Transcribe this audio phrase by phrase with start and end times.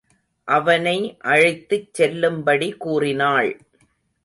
[0.47, 1.17] அவனை
[1.19, 3.51] அழைத்துச் செல்லும்படி கூறினாள்.